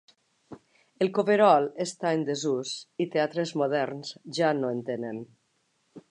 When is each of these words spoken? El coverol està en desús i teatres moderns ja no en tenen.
El 1.05 1.09
coverol 1.17 1.67
està 1.83 2.13
en 2.19 2.23
desús 2.29 2.71
i 3.05 3.07
teatres 3.15 3.51
moderns 3.63 4.15
ja 4.39 4.49
no 4.63 4.71
en 4.77 4.81
tenen. 4.89 5.21